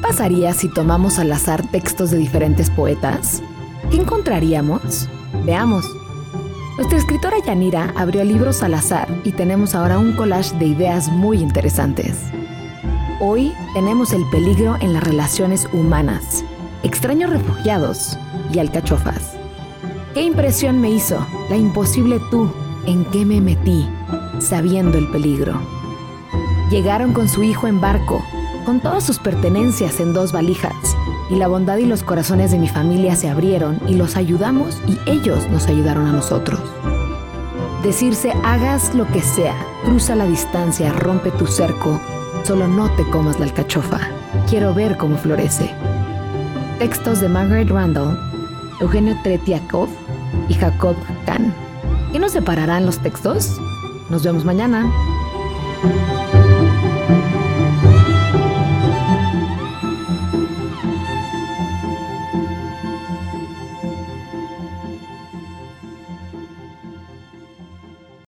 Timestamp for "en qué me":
22.86-23.40